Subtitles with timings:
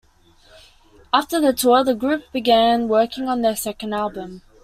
[1.13, 4.41] After the tour, the group began working on their second album.